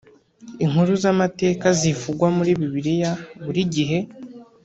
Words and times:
Inkuru 0.63 0.91
z 1.01 1.05
amateka 1.13 1.65
zivugwa 1.79 2.27
muri 2.37 2.51
Bibiliya 2.59 3.11
buri 3.45 3.61
gihe 3.75 3.99